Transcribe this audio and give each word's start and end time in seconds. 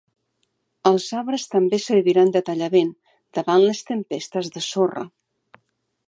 Els 0.91 1.09
arbres 1.17 1.43
també 1.49 1.79
serviran 1.83 2.31
de 2.37 2.41
tallavent 2.47 2.89
davant 3.39 3.65
les 3.65 3.83
tempestes 3.91 4.49
de 4.57 4.65
sorra. 4.69 5.05